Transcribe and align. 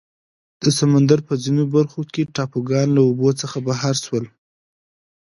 د 0.63 0.65
سمندر 0.79 1.19
په 1.27 1.33
ځینو 1.43 1.63
برخو 1.75 2.01
کې 2.13 2.31
ټاپوګان 2.35 2.87
له 2.93 3.01
اوبو 3.07 3.29
څخه 3.41 3.57
بهر 3.67 3.95
شول. 4.03 4.25